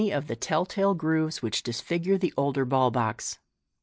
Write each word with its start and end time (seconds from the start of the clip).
of 0.11 0.25
those 0.25 0.37
tell 0.39 0.65
tale 0.65 0.95
grooves 0.95 1.43
which 1.43 1.61
disfigure 1.61 2.17
the 2.17 2.33
older 2.35 2.65
ball 2.65 2.89
box. 2.89 3.37